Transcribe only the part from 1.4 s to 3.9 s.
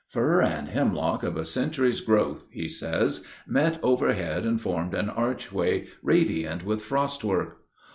century's growth," he says, "met